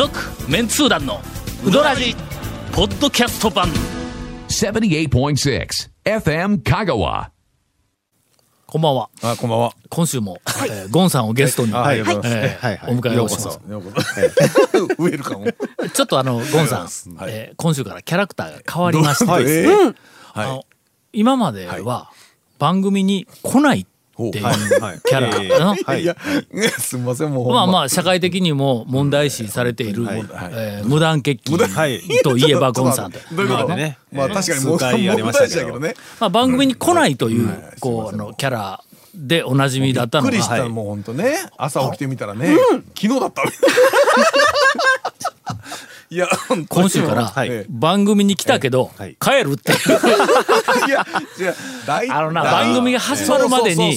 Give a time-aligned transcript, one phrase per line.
[0.00, 0.18] 続
[0.50, 1.20] メンツー団の
[1.62, 2.16] ウドラジ
[2.72, 3.68] ポッドキャスト版。
[4.48, 5.68] 78.6
[6.06, 7.28] FM Kagawa.
[8.64, 9.10] こんばんは。
[9.20, 9.74] あ、こんばんは。
[9.90, 13.60] 今週も、えーゴンさんをゲストに、はい、えーお迎えをします。
[13.68, 14.78] ようこそ。
[14.84, 15.54] ウェルカム。
[15.92, 17.32] ちょっとあのゴンさん、はい。
[17.32, 19.42] えー今週からキャラクターが変わりまして、はい。
[19.42, 19.94] えー
[20.32, 20.64] あの
[21.12, 22.10] 今までは
[22.58, 23.86] 番組に来ないっ
[24.32, 24.44] ていう
[25.04, 26.70] キャラ、はい。
[26.80, 27.62] すみません、もうま。
[27.62, 30.24] あまあ社会的にも問題視されている、はい。
[30.52, 32.00] えー無断欠勤はい。
[32.22, 33.12] といえばゴンさん。
[33.12, 33.18] と。
[33.18, 33.68] いうこと？
[33.68, 33.98] まあね。
[34.12, 35.96] まあ確かにもう数回ありましたけど問題ね。
[36.18, 37.48] まあ、番組に来ないという、
[37.80, 38.82] こうあのキャラ
[39.14, 40.68] でおなじみだったのがびっくりした、はい。
[40.68, 41.36] もう本当ね。
[41.56, 42.56] 朝起きてみたらね、
[43.00, 43.42] 昨日だった。
[46.12, 46.26] いや、
[46.68, 47.32] 今週から
[47.68, 49.16] 番組に来たけど、はい。
[49.20, 49.70] 帰るって。
[50.88, 51.06] いや、
[51.86, 53.96] あのな番組が始まるまでに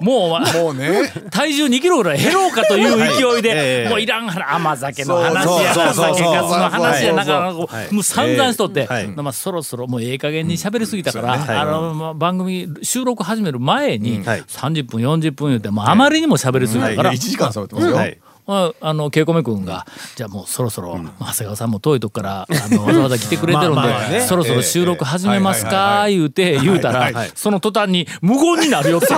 [0.00, 1.12] もうもうね。
[1.30, 7.68] 体重2キロぐらい減ろうかという勢いで、えもういらん話甘酒の話や酒かすの話やなんかも
[8.00, 9.08] う散々しとって、はい。
[9.08, 14.44] まあ、そろそろもうええ加減に喋りすぎたから、あのまあ番組収録始める前にはい。
[14.48, 17.16] 30分40分言うてもうあまりにも喋りすぎたから、い。
[17.16, 18.29] や1時間喋ってますよ。
[18.50, 18.74] はい。
[18.74, 24.20] まあ、あの稽古目君が、じゃあもうそろそろ、長谷川さんも遠いとこから あのわざわざ来てくれてるんで、まあまあね。
[24.22, 27.30] そろそろ収録始めますか言うて言うたらはいはい。
[27.34, 29.08] その途端に無言になるよって。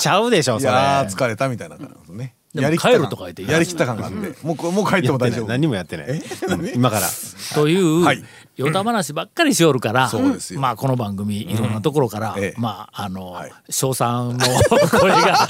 [0.00, 0.72] ちゃうでしょ、それ。
[0.72, 2.34] いやー、疲れたみたいな感じね。
[2.54, 5.46] やり帰るとか言ってやりきった感があって、もうこ、もう帰っても大丈夫。
[5.46, 6.08] 何もやってない。
[6.08, 6.72] うん。
[6.74, 7.08] 今から。
[7.54, 8.04] という、
[8.52, 10.60] はいよた話ばっかりしおるから、そうですよ。
[10.60, 12.60] まあこの番組いろんなところから、ええ。
[12.60, 13.52] まああの、はい。
[13.70, 14.46] 賞賛の
[14.90, 15.48] 声が。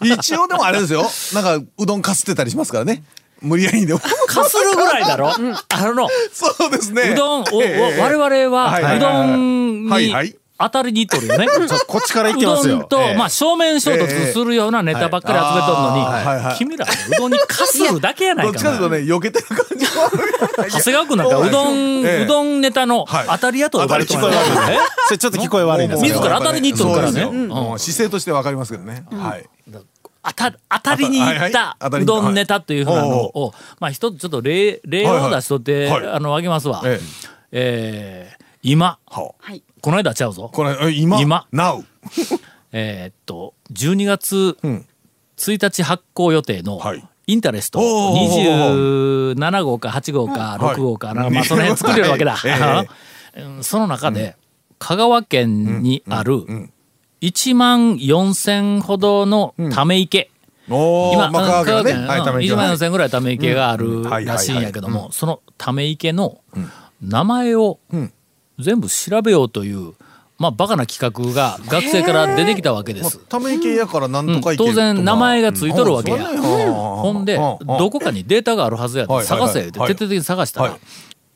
[0.02, 1.06] 一応でもあれですよ。
[1.34, 3.04] なんか、うどんかすってたりしますからね。
[3.42, 4.00] 無理やりにでも。
[4.00, 7.10] かするぐらいだろ、あのそうですね。
[7.12, 11.46] うどん、ええ我々は、うどんにはいはい当たりにいっとるよね。
[11.86, 12.78] こっちから言うってますよ。
[12.78, 13.16] どんと、ええ。
[13.16, 16.56] まあ正面衝突するようなネタばっかり集めとるのに、はいはいはい。
[16.56, 20.70] 君らうどんにかするだけやないどっちかというとね、避けてる感じもある。
[20.70, 21.74] 長谷川君なんかうどん、
[22.06, 22.24] ええ。
[22.24, 23.26] うどんネタのはい。
[23.28, 24.28] 当たり屋と呼ばれてるね。
[25.06, 27.78] それちょっと聞こえ悪いんですけど自ら当たりに行っとるからね。
[27.78, 29.04] 姿勢としてわかりますけどね。
[29.12, 29.44] はい。
[30.22, 33.30] 当た当たりに行ったうどんネタというふうなのはい。
[33.34, 36.02] を、まあ一つちょっと例例を出しとって、はい。
[36.02, 36.82] はいあのあげますわ。
[36.84, 37.00] え。
[37.52, 38.98] えー今。
[39.06, 39.32] は
[39.80, 40.50] この間ちゃうぞ。
[40.52, 41.20] これ、え今？
[41.20, 41.46] 今。
[41.52, 41.84] Now。
[42.72, 44.84] えーっと12月ん。
[45.36, 47.04] 1日発行予定のはい。
[47.28, 47.78] インタレスト。
[47.78, 49.34] おー。
[49.34, 52.36] 27号か8号かはい6号か、なんかまあその辺作れるわけだ。
[53.62, 54.36] その中で
[54.80, 56.44] 香川県にある
[57.20, 60.30] 1万4,000ほどのため池、
[60.68, 62.02] 今、まあ、香川県ね。
[62.02, 66.40] うんはい、ため1万4000ぐらいため池があるらしいんやけども、そのため池の
[67.00, 68.12] 名前をん
[68.58, 69.94] 全部調べようという、
[70.38, 73.18] まあ、バカな企画が学生から出てきたわけです。
[73.18, 76.30] ため池やからなんとか池当然名前がついとるわけや。
[76.30, 79.88] うんほんで、うんどこかにデータがあるはずやとはい探せってはい。
[79.88, 80.80] 徹底的に探したらはい、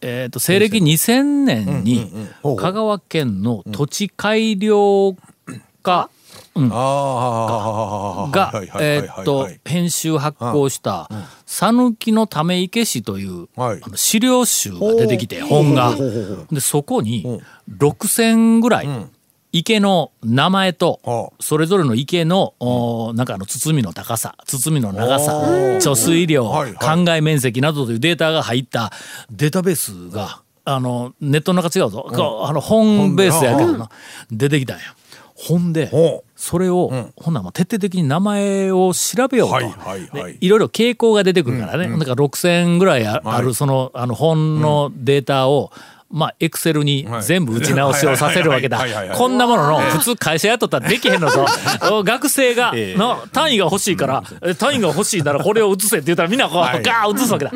[0.00, 5.16] えっと、西暦2000年に香川県の土地改良
[5.82, 6.10] 課
[6.56, 11.08] ああ、がえっと、編集発行した、
[11.46, 13.80] 讃岐のため池市という、はい。
[13.82, 15.94] あの資料集が出てきて、本が。
[16.50, 17.40] で、そこに、
[17.78, 18.88] 6000ぐらい、
[19.52, 25.40] 池の名前とは、それぞれの池の、おなんかあの、包みの高さ、包みの長さ、
[25.78, 26.74] 貯水量、はいはい。
[26.74, 28.92] 灌漑面積などというデータが入った
[29.30, 32.06] データベースが、あの、ネットの中違うぞ。
[32.12, 33.90] こうあの、本ベースやけどな、
[34.30, 34.82] 出てきたんや。
[35.40, 35.90] ほんで、
[36.36, 37.34] それを、ほん。
[37.34, 40.32] ならもう徹底的に名前を調べようと、はいはいはい。
[40.34, 45.72] でいろいろ傾向が出てくるからね、だから6,000ぐらいああるそのあの本のデータを、
[46.10, 47.22] まあエクセルにはい。
[47.22, 48.84] 全部打ち直しをさせるわけだ。
[49.14, 51.46] こんなものの普通会社雇ったらできへんのぞ。
[52.04, 52.74] 学生が
[53.32, 56.82] 単位が欲しいからえ単位が欲しいならこれを写せって言ったらみんなこうはい。
[56.82, 57.52] ガーッ写すわけだ。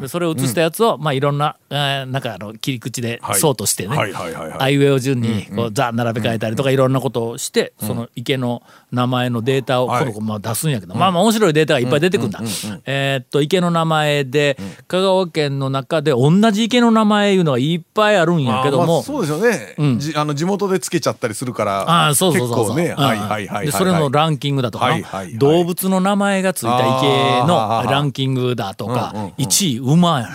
[0.00, 3.40] でそれを写したやつを、まあいろんな、えーなんかあの切り口ではい。
[3.40, 4.58] そうとしてね、はいはいはいはい。
[4.58, 10.00] あいうえお順にこうザー並べ替えたりとかいろんなことをして、その池の名前のデータをはい。
[10.00, 12.40] この子まあ出すんやけど、まあまあ面白いデータがいっぱい出てくるんだ。
[12.86, 14.56] えーっと池の名前で
[14.88, 19.98] 香川県の中で同じ池の名前いうのがいっぱいあるんやけどもそうですよね、うん。
[19.98, 22.76] じあの地元でつけちゃったりするからああそうそうそうそう。
[22.76, 23.66] 結構ね、うんはいはいはいはい。
[23.66, 24.90] でそれのランキングだとか
[25.34, 29.32] 動物の名前がついた池のランキングだとか、うんうんうん。
[29.32, 30.34] 1位馬やね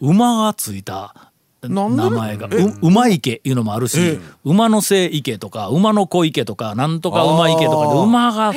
[0.00, 1.30] 馬がついた
[1.62, 2.50] 名前が、う
[2.80, 8.54] 馬池いうのもあるし、え馬の背池とか馬の子池とかなんとか馬池とかで馬が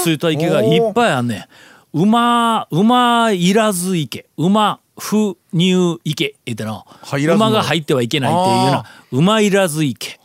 [0.00, 1.48] ついた池がいっぱいあんね
[1.94, 2.00] ん。
[2.02, 6.86] 馬馬いらず池馬不入池っての。
[7.34, 10.20] 馬が入ってはいけないっていうような馬いらず池。
[10.20, 10.23] ほ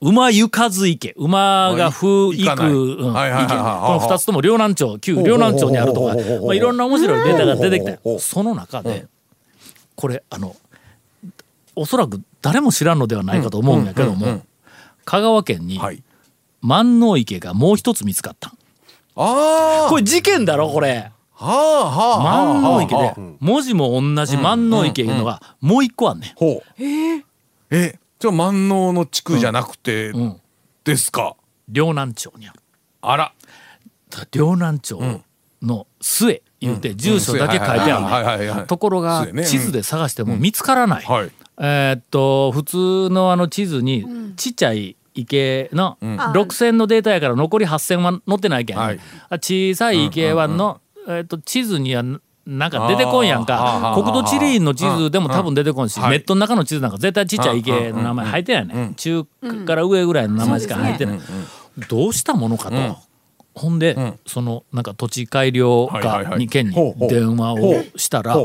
[0.00, 2.70] 馬行かず池馬が風行行かない。
[2.72, 6.14] く、うんはいは池はいこの二つとも両南町旧両南町にあるとか
[6.44, 8.18] まあいろんな面白いデータが出てきた。
[8.18, 9.06] その中で
[9.94, 10.54] これあの
[11.74, 14.42] おそらく誰も知らんのではないかと思うんやけども
[15.04, 15.80] 香川県に
[16.60, 18.52] 万能池がもう一つ見つかった。
[19.16, 21.12] ああこれ事件だろこれ。
[21.32, 26.32] はあはあはあ万能池ではあ文字も同じ万能池いうのがもう一個あんねん。
[26.34, 26.82] ほう。
[26.82, 27.16] え
[27.70, 30.40] えじゃあ万能の地区じゃなくてん。
[30.84, 31.36] ですか？
[31.68, 32.60] 両南町にある。
[33.02, 33.32] あら。
[34.32, 35.00] 両南町
[35.60, 38.58] の末言うて住所だけ書いてあるはいはいはいはい。
[38.60, 41.30] ねところが地図で探しても見つからない、はい。
[41.58, 49.00] えーっと普通のあの地図にちっちゃい池の6,000のデータやから残り8,000は載ってないけん、はい。
[49.28, 52.02] あ小さい池はの、えーっと地図には
[52.46, 56.10] なんか出てこんやんあかー国土地理院の地図でも多分出てこんし、はい。
[56.12, 59.24] ネットの中の地図なんか絶対ちっちゃい池の名前入ってないね、中
[59.66, 61.20] から上ぐらいの名前しか入ってない、
[61.88, 62.76] どうしたものかと。
[63.54, 63.96] ほんで、
[64.26, 66.74] そのなんか土地改良課に県に
[67.08, 68.36] 電話をしたら、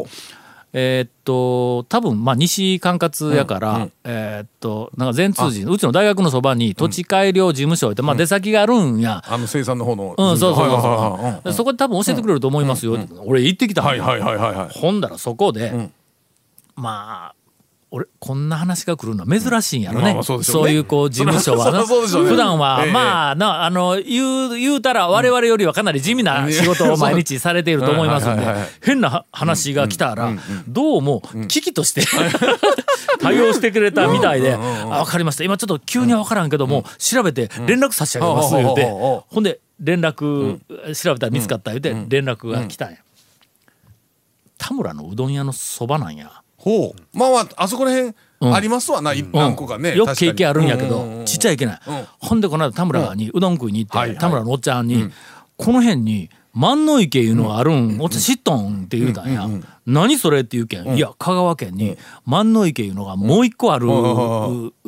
[0.74, 10.16] えーっと多分まあ西管轄やから、えーっとなんか善通寺うちの大学のそばに土地改良事務所って、まあ、出先があるんや、あの生産の方の。
[10.18, 14.70] うん、そうそうそう、そこで多分教えてくれると思いますよ、俺行ってきたはいはいはいはいはい。
[14.70, 15.90] ほんだらそこで、
[16.76, 17.41] まあ
[17.94, 19.26] 俺こんな話が来るの？
[19.26, 22.92] は珍しいんやろね、そういうこう事務所は 普段は、ええ。
[22.94, 28.46] まあなあの言う言うたら我々よりはかなり地味な仕事を 毎日されていると思いますんで
[28.82, 30.32] 変なは話が来たら、
[30.70, 32.02] どうも危機として
[33.20, 35.44] 対応してくれたみたいで「あ分かりました。
[35.44, 40.60] 今ちょっと急には分からんけども、調べて連絡差し上げます」言うて、ほんで連絡、
[40.96, 42.98] 調べたら見つかった言うて連絡が来たんや。
[44.58, 46.41] 田村のうどん屋のそばなんや。
[46.62, 47.18] ほう。
[47.18, 51.80] まあまああそこら辺ありますわな何個かねよく経験あるんやけど、ちっちゃいけない、
[52.20, 55.12] ほんでこの間田村にうどん食いに行って、田村のおっちゃんに、
[55.58, 59.48] この辺に万能池いうのがあるん、おっちゃん知っとんって言うたんや、
[59.86, 63.88] 何それって言うけん、いや香川県に万能池いうのがもう一個ある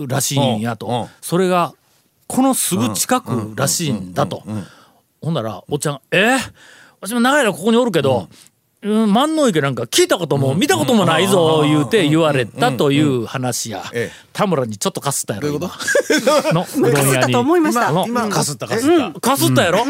[0.08, 1.06] らしいんやと、うん。
[1.22, 1.74] それが
[2.28, 4.44] このすぐ近くらしいんだと、
[5.22, 6.40] ほんならおっちゃんが「えー、
[7.02, 8.28] 私も長い間ここにおるけど、うん、
[8.84, 13.84] 万能池なんか聞いたことも見たこともないぞ言うて言われたという話や。
[13.94, 14.24] ええ。
[14.34, 15.72] 田村にちょっとかすったやろどういうこ
[16.52, 16.52] 今。
[16.52, 16.96] のうどん屋に。
[16.96, 17.92] かすったと思いました。
[17.92, 19.20] の今かすったかすった。
[19.22, 19.86] かすったやろ、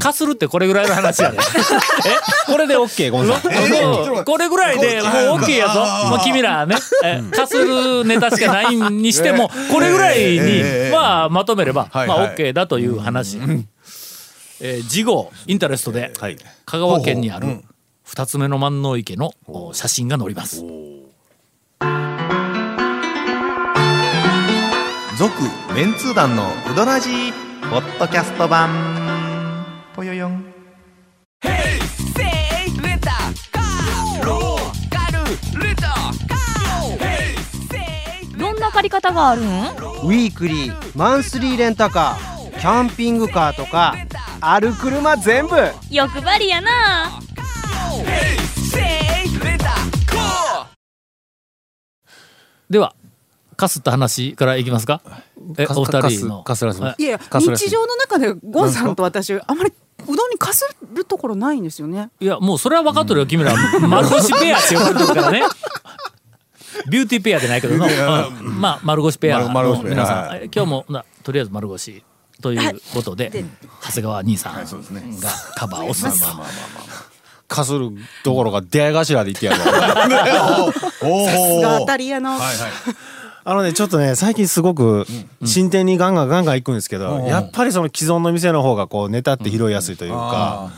[0.00, 1.38] かするってこれぐらいの話やで、
[2.46, 4.16] これで OK ゴンさん。
[4.16, 6.76] うんこれぐらいでもう OK やぞ、まあ、君らね。
[7.04, 13.38] えかするネタしかないにしてもこれぐらいにまあまとめればまあ OK だという話、
[14.60, 16.36] えー次号インタレストではい。
[16.64, 17.60] 香川県にある
[18.06, 20.64] 二つ目の万能池のお写真が載ります。
[25.18, 25.32] 続
[25.74, 27.32] メンツー団のウドラジー
[27.68, 28.70] ポッドキャスト版。
[29.96, 30.44] ぽよよん。
[38.38, 42.60] どんな借り方があるんウィークリーマンスリーレンタカー。
[42.60, 43.96] キャンピングカーとか
[44.40, 45.56] ある車全部。
[45.90, 47.20] 欲張りやな
[52.70, 52.94] では
[53.56, 55.00] かすった話からいきますか？
[55.58, 56.42] えお二人の。
[56.42, 56.82] かすらす。
[56.82, 62.10] はいいや日常の中でゴンさんと私あまりうどんにかするところないんですよね。
[62.20, 63.54] いやもうそれは分かっとるよ君ら。
[63.80, 65.42] 丸腰ペアって呼ばれてるからね。
[66.90, 68.60] ビューティーペアでないけどの、うん。
[68.60, 69.48] まあ丸腰ペアの
[69.82, 72.04] 皆さん、は今日もなとりあえず丸腰。
[72.42, 73.44] ということで、
[73.82, 74.62] 長谷川兄さんが
[75.54, 76.12] カバーをする。
[76.12, 76.18] と、
[77.48, 77.90] かする
[78.24, 80.72] どころか出会い頭で言ってやるわ。
[81.02, 82.54] おおが当たり屋の、はいはい。
[83.48, 85.06] あのね、ちょっとね、最近すごく
[85.44, 90.72] 新店にガンガンガンガン行くんですけど、やっぱりその既存の店の方がこうネタって拾いやすいというか、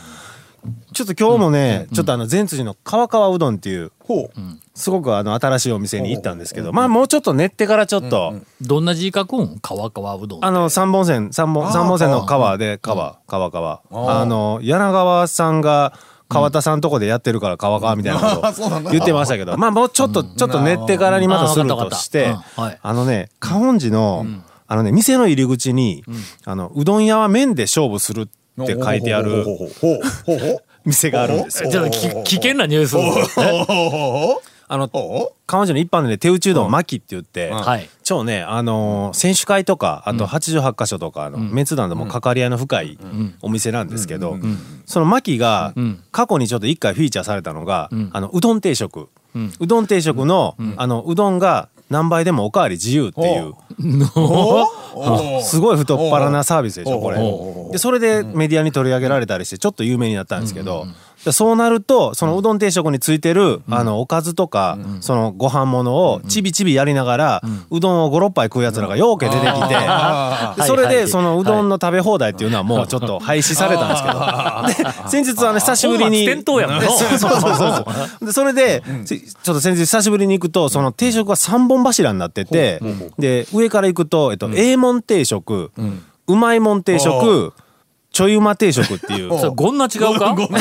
[0.93, 4.41] ちょっと今日もね、ちょっとあの善辻の川川うどんっていう、ほう
[4.75, 9.59] すごくあの新しいお店に行ったんですけど、まあもうちょっと練ってからちょっと、どんな字書くん？
[9.61, 10.45] 川川うどん。
[10.45, 11.33] あの三本線。
[11.33, 13.81] 三本三本線の川で川川川。
[13.91, 15.95] あの柳川さんが
[16.29, 19.57] 川田さんとこでやってるから川川みたいなこと言ってましたけど。
[19.57, 24.27] まあもうちょっとちょっと練ってからにまたするとしてあのね観音寺の
[24.67, 26.05] あのね店の入り口に
[26.45, 28.29] あのうどん屋は麺で勝負する
[28.63, 29.45] って書いてある
[30.85, 31.71] 店があるんですよ。
[31.71, 34.89] ちょっとき危険な匂いするぞあの
[35.47, 37.89] 観音寺の一般でね手打ちうどん巻きって言ってはい。
[38.03, 42.99] 超ね、あのー選手会とかあと88箇所とかあの、メンツ団でも関わり合いの深い
[43.43, 44.39] お店なんですけど、
[44.87, 45.75] そのマキが
[46.13, 49.09] 過去にちょっと一回フィーチャーされたのが、あのうどん定食、
[49.61, 53.55] うどん定食の、あのうどんが何倍でもおかわり自由ってい う。
[55.43, 57.19] すごい太っ腹なサービスでしょこれ。
[57.73, 60.87] でそれでメディアに取り上げられたりしてちょっと有名になったんですけど。
[61.25, 69.75] でそうなるとそのうどん定食についてるあのおかずとかそのご飯物をちびちびやりながらうどんを56杯食うやつらがようけ出てきて
[70.57, 74.15] でそれでそのうどんの食べ放題っていうのはもうちょっと廃止されたんですけど。
[74.15, 74.21] で
[75.09, 77.87] 先日あの久しぶりに本末転倒やもんな そうそうそうそ
[78.23, 78.27] う。
[78.27, 82.81] でそれでちちょっと先日久しぶりに行くとその定食が3本柱になってて
[83.19, 85.71] で上から行くとえっと A 門定食
[86.27, 87.53] うまいもん定食
[88.11, 89.39] ちょいうま定食っていう。
[89.39, 90.35] それごんな違うか？
[90.35, 90.53] ごん。
[90.53, 90.59] な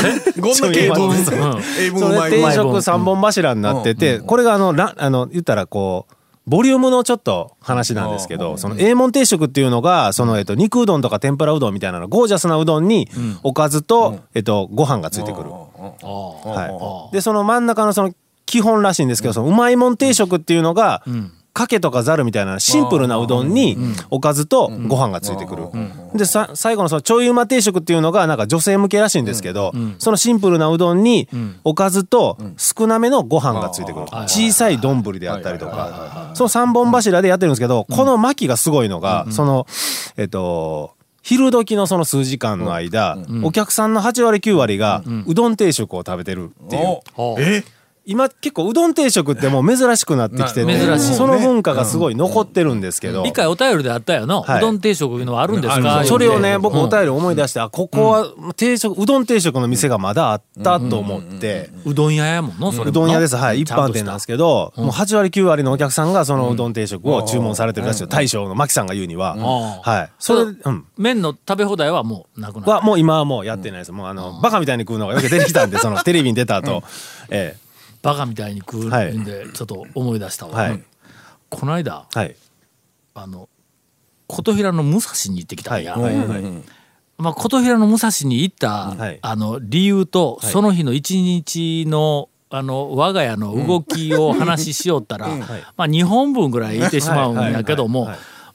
[0.71, 6.13] 系統です定食3本柱になっててこれがあのらあの言ったらこう
[6.47, 13.09] ボリュームのちょっと話なんですけどその A 門定食っていうのがそのえっと肉うどんとか天ぷらうどんみたいなのゴージャスなうどんに
[13.43, 15.49] おかずとえっとご飯がついてくる。
[15.49, 18.13] はい、でその真ん中のその
[18.47, 21.03] 基本らしいんですけど、そのうまいもん定食っていうのが、
[21.57, 23.79] かけとかざるみたいなシンプルなうどんに
[24.11, 25.63] おかずとご飯がついてくる。
[26.13, 31.27] でさ最後のそのちょいうま定食っていうのがなんか女性向けらしいんですけど、そのシンプルなうどんに
[31.63, 34.05] おかずと少なめのご飯がついてくる。
[34.27, 39.65] 小さい丼であったりとか、その3本柱でやってるんですけど、この巻きがすごいのが、その
[40.15, 40.91] えっと
[41.23, 47.63] 昼時のその数時間の間、お客さんの8割9割がうどん定食を食べてるっていう。
[48.07, 54.57] え今結構うどん定食ってもう珍しくなってきてて珍しいその文化がすごい残ってるんですけど、一回お便りであったよな、はい。
[54.59, 56.05] うどん定食いうのはあるんですか？
[56.05, 63.35] それをね僕お便り思い出して、あここは定食うどん定食の店がまだあったと思って、うどん屋やもんのそれうどん屋です。
[63.35, 63.61] はい。
[63.61, 68.07] 一般店なんですけけど、もう8割9割のお客さんがそのうどん定食を注文されてるらしいよ。
[68.07, 69.35] 大将の牧さんが言うには、
[69.81, 70.09] はい。
[70.19, 73.91] それ、うん、麺の食べ放題はもうなくなはるもう今はもうやってないです。
[73.91, 76.83] もうあのバカみたいに食うのがよく出てきたんでそのテレビに出た後、
[77.29, 77.55] え
[78.07, 80.81] バカみたいに食うんでちょっと思い出したわ、はい。
[81.49, 82.35] この間えはい。
[83.15, 83.49] あの
[84.27, 86.15] 琴平の武蔵に行ってきたんや、はい。
[86.15, 86.41] はい。
[87.17, 89.19] まあ、琴平の武蔵に行った、はい。
[89.21, 90.45] あの理由と、い。
[90.45, 95.27] その日の一日のあの我が家の動きを話ししよったら、
[95.75, 98.07] まあ、2本分ぐらいいてしまうんやけども、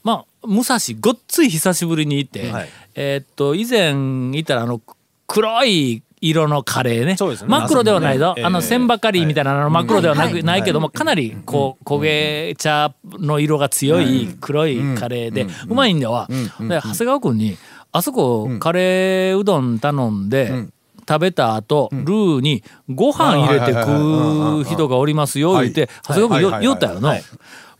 [0.03, 2.69] まあ武蔵ごっつい久しぶりに行って、はい。
[2.95, 4.81] えーっと以前行ったらあの
[5.27, 7.17] 黒い色のカレーね。
[7.45, 7.51] ね。
[7.51, 10.45] 真っ黒ではないぞ、あの千ばかりみたいなの真っ黒ではなく、はい。
[10.45, 16.29] ないけどもかなりこう焦げ茶の色が強い黒いカレーでうまいんだわ。
[16.29, 17.59] で長谷川君に
[17.91, 20.69] あそこカレーうどん頼んで
[21.09, 27.17] 食べた後ルーにご飯入れて食う人がおりますよ言って長谷川君よ言おったよな。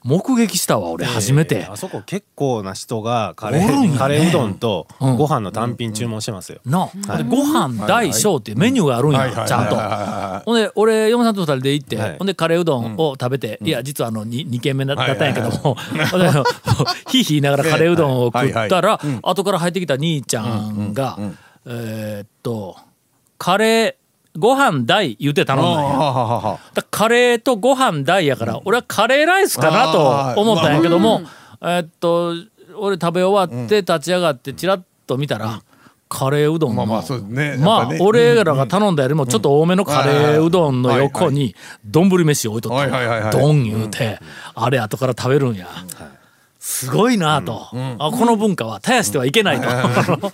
[0.05, 1.65] 目撃したわ俺初めて。
[1.65, 1.77] あ。
[1.77, 3.89] そこ結構な人がカレおるんやね。
[3.95, 5.17] ーカレーうどんとうん。
[5.17, 6.61] ご飯の単品注文してますよ。
[6.65, 10.45] なあ、でご飯大小っていうメニューがあるんはいはいやちゃんと。
[10.45, 12.19] ほんで俺嫁さんと二人で行って、はい。
[12.19, 15.77] ほんでカレーうどんを食べて、いや実はあの 2, 二軒目だだったんやけども、
[17.09, 21.17] ひいひいながらカレーうどんを食ったら、後から入ってきた兄ちゃんが、
[21.67, 22.77] えーっと
[23.39, 23.95] カレー
[24.39, 26.59] ご飯大言うて頼んだんや。
[26.75, 31.23] だカレーとご飯大やから、俺はカレーライスかなと思ったんやけども、
[31.61, 32.35] えーっと
[32.75, 35.63] 俺食べ終わって立ち上がってチラッと見たら、
[36.09, 41.55] カレーうどんのまあ俺らが頼んだよりもちょっと多めのカレーうどんの横に
[41.87, 43.33] 丼飯を置いとったはいはいはいはい。
[43.33, 44.19] ドン言うて
[44.55, 45.69] あれ後から食べるんや。
[46.59, 47.67] すごいなと。
[47.99, 49.69] あこの文化は絶やしてはいけないと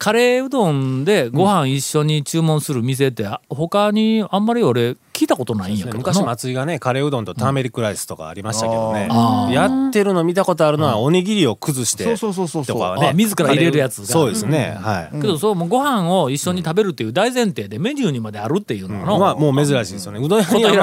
[0.00, 5.98] カレーうどんでご飯一緒に注文する店って他にあんまり俺聞いたことないんやけどな。
[5.98, 9.52] 昔松井がねカレーうどんとターメリックライスとかありましたけどね、あー。
[9.52, 12.76] やってるの見たことあるのはおにぎりを崩してそうそうそうそうそう。
[12.76, 14.06] とかはねあ自ら入れるやつが。
[14.06, 20.24] そうですね、はい、けどそうもうご飯を一緒に食べるっていう大前提でメニューにまであるっていうのの、まあもう珍しいですよね。
[20.24, 20.76] うどん屋には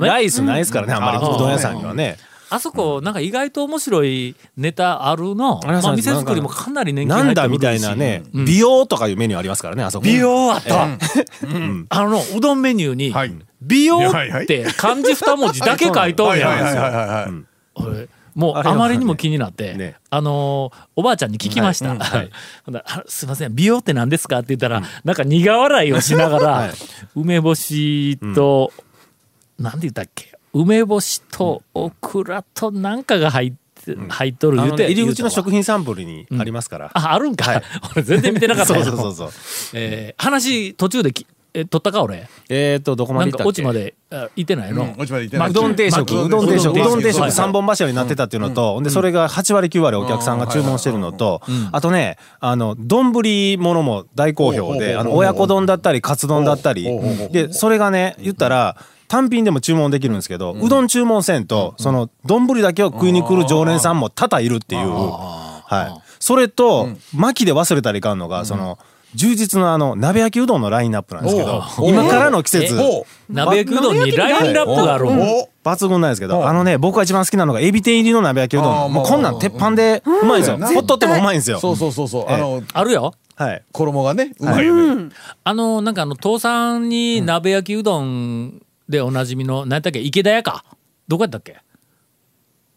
[0.00, 1.18] ライスないですからねあんまり。
[1.18, 2.16] うどん屋さんにはね
[2.54, 10.88] あそこなんか意外と面白いネタあるの、まあ、店作りもかなり年季入ってるなんだみたいなね、美容とかいうメニューありますからねあそこ美容あった、あ
[12.04, 13.34] のうどんメニューに、はい。
[13.60, 17.44] 美容って漢字二文字だけ書いとんやはいはいはいはいはい。
[17.74, 19.96] 俺もうあまりにも気になって、ね。
[20.10, 21.88] あのーおばあちゃんに聞きました。
[21.88, 21.96] はい。
[21.96, 22.02] うん。
[22.02, 22.30] はい。
[22.66, 26.70] ほんだらあすいません美容って何ですか?」って言ったら、なんか苦笑いをしながら、
[27.14, 28.72] 梅干しと、
[29.58, 30.33] なんて言ったっけ？
[30.54, 37.60] 梅干しとオクラとなんかが入って、入っとるあ言うて入り口の食品サンプルにありますから、ああるんか、
[37.94, 38.72] 俺全然見てなかった。
[38.74, 39.30] そようそうそうそう。
[39.74, 42.28] えー話途中できえ取ったか俺？
[42.48, 43.48] えーとどこまで行ったっけ？
[43.48, 46.24] オチまであ行ってないの、うん落ちまで行ってまあないうどん定食。
[46.24, 46.80] うどん定食。
[46.80, 51.42] うどん定食はい3本柱になってたっていうのと、でそれが8割9割お客さんが注文してるのと、
[51.72, 53.12] あとねあの丼
[53.58, 56.88] ものも大好評であの親子丼だったりカツ丼だったり。
[57.30, 58.76] でそれがね言ったら
[59.08, 68.78] 単品でも注文できるんですけど、うどん注文せんと、その丼だけを食いに来る常連さんも多々いるっていう、はい、それと、巻きで忘れたらいかんのが、その
[69.14, 72.76] 充実のあの鍋焼きうどんのラインナップなんですけど今からの季節。
[72.76, 78.92] ほ鍋焼きうどんにラインナップがある抜群なんですけどあのね僕が一番好きなのがエビ天入りの鍋焼きうどん。
[78.92, 80.58] もうこんなん鉄板でうまいんですよ。
[80.58, 81.60] ほっとってもうまいんですよ。
[81.60, 82.28] そうそうそうそう。
[82.28, 83.14] あのあるよ。
[83.36, 83.62] はい。
[83.72, 84.66] 衣がねうまい。
[84.66, 85.10] よね
[85.44, 90.64] あのなんかあの父さんに鍋焼きうどんでおなじみの何やったっけ池田屋か？
[91.08, 91.58] どこやったっけ？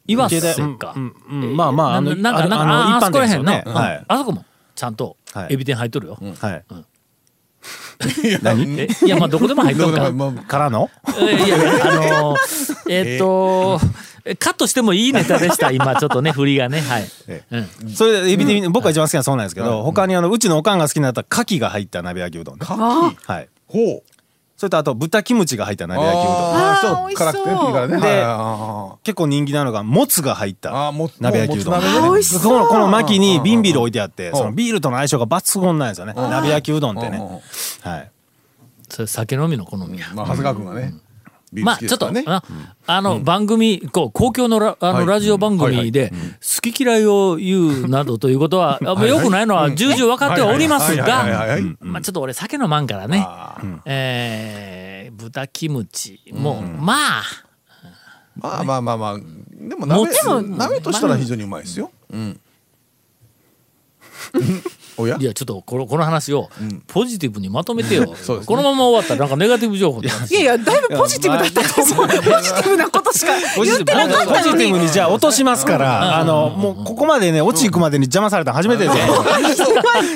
[0.08, 0.40] 岩瀬
[0.78, 3.64] か、うんうんまあまああのななんかなんかあのああそこらへんの、一般店ですよね。
[3.66, 4.06] うんはい。
[4.08, 4.46] あそこも
[4.76, 5.54] ちゃんとはい。
[5.54, 6.64] エビ天入っとるよ、はい。
[8.24, 10.90] え いやまあどこでも入っとるかまあまからの？
[11.20, 13.80] えいやいやあのーえっと、
[14.40, 16.80] カットしてもいいネタでした今ちょっとね振りがね。
[16.80, 22.66] はい、えうん、それでエビ天僕が一番好きなのはそうなんですけど他にあのうちのおかんが好きなのだったら牡蠣が入った鍋焼きうどんね。
[22.66, 23.50] はい。
[23.68, 24.04] ほう
[24.58, 26.36] それとあと豚キムチが入った鍋焼きうどん。
[26.36, 27.14] あーそう。
[27.16, 27.56] 辛くてね。
[27.56, 31.74] ピリ辛ね結構人気なのがもつが入ったーあーも鍋焼きうどん。
[31.76, 32.10] もつ鍋ね。
[32.10, 32.42] 美味しそう。
[32.42, 34.32] このこの巻に瓶ビール置いてあってん。
[34.34, 36.14] そのビールとの相性が抜群なんですよね。
[36.16, 37.20] 鍋焼きうどんってね。
[37.82, 38.12] はい。
[38.90, 40.94] それ酒飲みの好みや、まあ長谷川君がね
[41.54, 42.44] まあちょっと、ねあ
[42.88, 45.06] あの、番組こう公共のラあの、はい。
[45.06, 53.26] ラジオ番組で好き嫌いを言うなどということは、 あよくないのは重々分かってはおりますがまあちょっと俺酒飲まんからね、
[53.86, 54.88] えー
[55.18, 57.24] 豚キムチも、まあ。
[58.36, 59.18] まあまあまあまあ。
[59.20, 61.92] でも鍋も鍋としたら非常にうまいですよ。
[62.12, 62.40] うん
[65.06, 66.50] いやちょっとこのこの話を
[66.88, 68.56] ポジティブにまとめてよ、 そうですね。
[68.56, 72.08] このまま終わったらなんかネガティブ情報いやいやだいぶポジティブだったと思う。
[72.08, 72.22] ポジ
[72.54, 76.18] ティブなことしか言ってなかったポジティブにじゃあ落としますから。
[76.18, 79.04] あのもうここまでね落ち行くまでに邪魔されたの初めてですよ。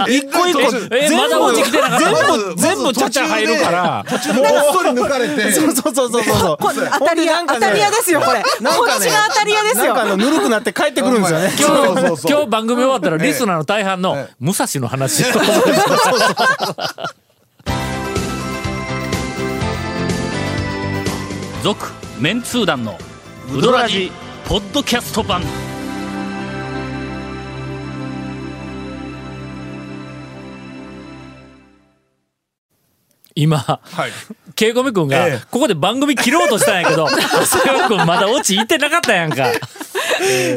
[0.08, 0.62] 一個一個
[0.92, 4.06] えまだ落ちきてなかった全部全部ちゃちゃ入るから。
[4.10, 5.52] 途中で抜かれて。
[5.52, 8.42] そうそうそうそうそうこれ当たり屋当たり屋ですよこれ。
[8.42, 9.86] こっちが当たり屋ですよ。
[9.86, 11.52] なんかあのぬるくなって帰ってくるんですよね。
[11.60, 12.32] 今日そうそうそう。
[12.32, 14.34] 今日番組終わったらリスナーの大半のええ。
[14.40, 15.32] 武蔵の話。
[15.32, 15.40] と
[21.64, 22.98] 続メンツー団の
[23.54, 24.12] ウドラジ
[24.46, 25.42] ポッドキャスト版
[33.36, 34.12] 今はい。
[34.56, 35.46] ケイコミ君がええ。
[35.50, 37.16] ここで番組切ろうとしたんやけど 長
[37.64, 39.48] 谷川君まだオチ言ってなかったやんか。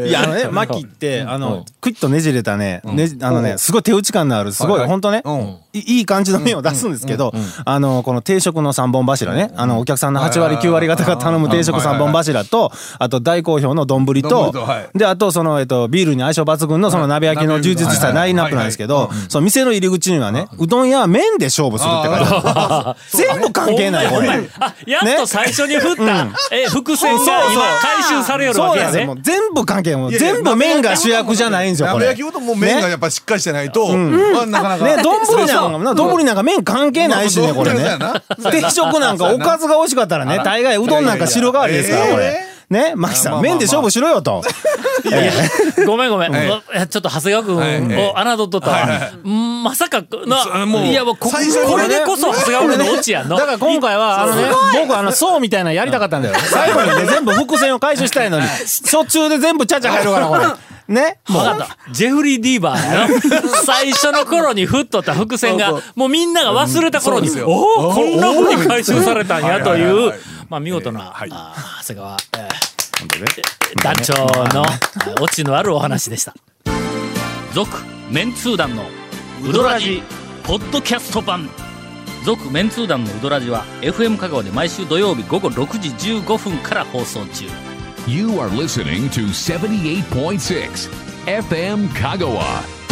[0.07, 5.57] いやあのねマキってあのクイッとねじれたねねじあのねすごい手打ち感のあるすごはい本当ねうん。
[5.73, 7.33] いいい感じの麺を出すんですけど
[7.65, 14.55] あのこの定食の三本柱ねあのお客さんの8割9割方が頼む定食三本柱とあと大好評の丼丼と
[14.95, 22.64] であとそのえっとビールに相性抜群のその鍋焼きの充実したラインナップなんですけどその店の入り口にはねうどんや麺で勝負するって書いてある
[23.11, 24.29] 全部関係ないこれ。
[24.61, 29.09] あやっと最初に振った、え伏線が今回収されよるそわけやね。
[29.21, 32.07] 全部関係もうい全部麺が主役じゃないんですよこれ。
[32.07, 34.85] 鍋焼きうどんも麺がやっぱしっかりしてないとまあなかなか。
[34.85, 37.99] ね、丼なんか、丼なんか麺関係ないしね、これね。
[38.51, 42.54] 定食なんかおかずが美味しかったらね、大概うどんなんか白代わりですから、これ。
[42.71, 44.43] ね、マキさん、まあまあまあ麺で勝負しろよと。
[45.87, 53.37] ごめんごめん、ちょっと長谷川君を侮っとったまさかなもういやもうこれでこそ長谷川君のオチやんの。
[53.37, 54.49] だから今回は、あのね、
[54.81, 56.35] 僕あの、層みたいなのやりたかったんだよ。
[56.39, 58.47] 最後にね、全部伏線を回収したいのに、
[58.91, 60.45] 途中で全部ちゃちゃ入るから、これ。
[60.89, 61.19] ね。
[61.29, 61.43] もう。
[61.43, 61.93] 分かった。
[61.93, 70.15] ジェフリー・ディーバー 最初の頃に振っとった伏線がもうみんなが忘れた頃に、おおこんなふうに回収されたんやという
[70.49, 71.31] まあ見事な、はい。
[71.33, 72.75] あー長谷川、えー
[73.83, 74.15] 団長
[74.55, 74.67] のあ
[75.21, 76.35] オチのあるお話でした。
[77.53, 77.71] 続
[78.11, 78.85] メンツー団の
[79.43, 80.03] ウドラジ
[80.45, 81.49] ポッドキャスト版。
[82.25, 87.45] 続メンツー団のウドラジは FM 香川で毎週土曜日午後6時15分から放送中。
[88.07, 90.91] You are listening to 78.6
[91.27, 92.84] FM Kagawa.